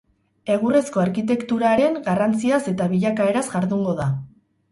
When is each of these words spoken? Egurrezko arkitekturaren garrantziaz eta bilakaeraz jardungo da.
Egurrezko 0.51 1.01
arkitekturaren 1.01 1.99
garrantziaz 2.09 2.59
eta 2.73 2.87
bilakaeraz 2.95 3.47
jardungo 3.53 3.97
da. 4.03 4.09